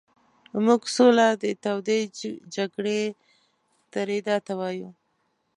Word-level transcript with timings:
موږ 0.65 0.81
سوله 0.95 1.27
د 1.43 1.45
تودې 1.63 1.99
جګړې 2.55 3.01
درېدا 3.93 4.35
ته 4.45 4.53
وایو. 4.59 4.89